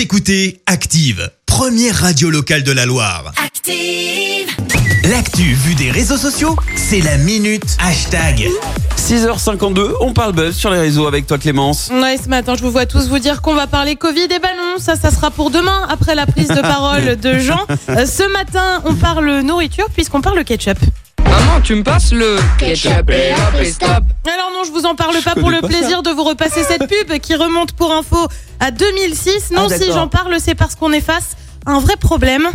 [0.00, 3.34] Vous écoutez Active, première radio locale de la Loire.
[3.36, 4.48] Active.
[5.10, 8.48] L'actu vue des réseaux sociaux, c'est la minute hashtag.
[8.96, 11.90] 6h52, on parle buzz sur les réseaux avec toi Clémence.
[11.92, 14.28] Ouais, ce matin, je vous vois tous vous dire qu'on va parler Covid.
[14.30, 17.66] Eh ben non, ça, ça sera pour demain, après la prise de parole de Jean.
[17.90, 20.78] Euh, ce matin, on parle nourriture, puisqu'on parle ketchup.
[21.50, 23.88] Maman, tu me passes le ketchup et hop et stop.
[23.90, 26.86] Alors non, je vous en parle pas pour le pas plaisir de vous repasser cette
[26.88, 28.16] pub qui remonte pour info
[28.60, 29.50] à 2006.
[29.50, 29.94] Non, Ah, si d'accord.
[29.94, 32.48] j'en parle, c'est parce qu'on est face à un vrai problème.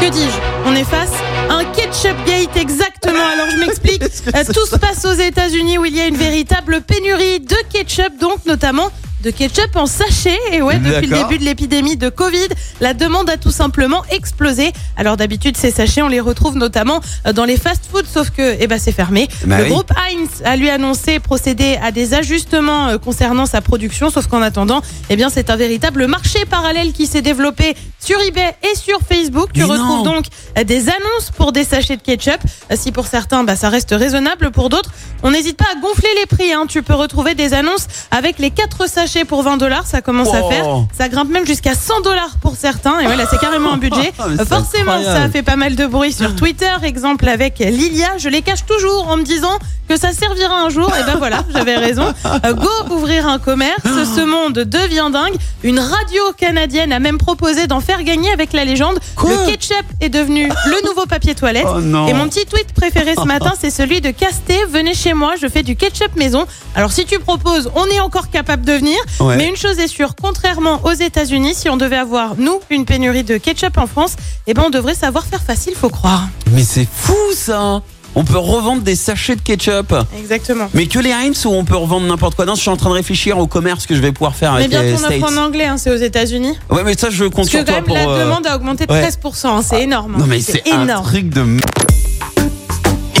[0.00, 0.68] Que dis-je?
[0.68, 1.10] On est face
[1.50, 3.26] à un ketchup gate exactement.
[3.34, 4.02] Alors je m'explique.
[4.34, 8.18] Euh, Tout se passe aux États-Unis où il y a une véritable pénurie de ketchup,
[8.20, 8.88] donc notamment
[9.22, 10.38] de ketchup en sachet.
[10.52, 11.28] Et ouais, depuis le D'accord.
[11.28, 12.48] début de l'épidémie de Covid,
[12.80, 14.72] la demande a tout simplement explosé.
[14.96, 18.66] Alors d'habitude, ces sachets, on les retrouve notamment euh, dans les fast-foods, sauf que eh
[18.66, 19.28] ben, c'est fermé.
[19.44, 19.70] Bah le oui.
[19.70, 24.42] groupe Heinz a lui annoncé procéder à des ajustements euh, concernant sa production, sauf qu'en
[24.42, 28.98] attendant, eh bien, c'est un véritable marché parallèle qui s'est développé sur eBay et sur
[29.00, 29.50] Facebook.
[29.52, 30.04] Tu Mais retrouves non.
[30.04, 30.26] donc
[30.58, 32.40] euh, des annonces pour des sachets de ketchup.
[32.74, 34.90] Si pour certains, bah, ça reste raisonnable, pour d'autres,
[35.22, 36.52] on n'hésite pas à gonfler les prix.
[36.52, 36.66] Hein.
[36.68, 40.42] Tu peux retrouver des annonces avec les 4 sachets pour 20 dollars, ça commence à
[40.48, 40.64] faire.
[40.96, 42.98] Ça grimpe même jusqu'à 100 dollars pour certains.
[43.00, 44.12] Et voilà, c'est carrément un budget.
[44.38, 45.32] Ah, Forcément, ça a incroyable.
[45.32, 46.70] fait pas mal de bruit sur Twitter.
[46.82, 48.18] Exemple avec Lilia.
[48.18, 50.90] Je les cache toujours en me disant que ça servira un jour.
[50.98, 52.12] Et ben voilà, j'avais raison.
[52.44, 53.82] Euh, go ouvrir un commerce.
[53.84, 55.36] Ce monde devient dingue.
[55.62, 58.98] Une radio canadienne a même proposé d'en faire gagner avec la légende.
[59.14, 61.66] Quoi le ketchup est devenu le nouveau papier toilette.
[61.68, 61.78] Oh.
[62.08, 64.56] Et mon petit tweet préféré ce matin, c'est celui de Casté.
[64.70, 66.46] Venez chez moi, je fais du ketchup maison.
[66.74, 68.95] Alors si tu proposes, on est encore capable de venir.
[69.20, 69.36] Ouais.
[69.36, 73.24] Mais une chose est sûre, contrairement aux États-Unis, si on devait avoir nous une pénurie
[73.24, 74.12] de ketchup en France,
[74.46, 76.26] eh ben on devrait savoir faire facile, faut croire.
[76.52, 77.82] Mais c'est fou ça
[78.14, 79.94] On peut revendre des sachets de ketchup.
[80.18, 80.68] Exactement.
[80.74, 82.46] Mais que les Heinz ou on peut revendre n'importe quoi?
[82.46, 84.64] Non, je suis en train de réfléchir au commerce que je vais pouvoir faire Mais
[84.64, 85.22] avec les on offre States.
[85.24, 86.56] en anglais, hein, c'est aux États-Unis.
[86.70, 87.94] Ouais, mais ça je compte Parce que sur quand toi même pour.
[87.96, 89.06] la euh, demande a augmenté de ouais.
[89.08, 90.14] 13%, hein, c'est énorme.
[90.14, 90.18] hein.
[90.20, 91.04] Non mais c'est un énorme.
[91.06, 91.44] truc de.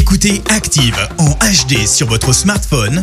[0.00, 3.02] Écoutez Active en HD sur votre smartphone,